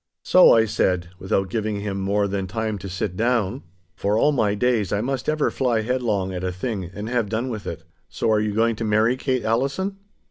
[0.23, 4.91] 'So,' I said, without giving him more than time to sit down—for all my days
[4.91, 8.55] I must ever fly headlong at a thing and have done with it—'so you are
[8.55, 9.97] going to marry Kate Allison?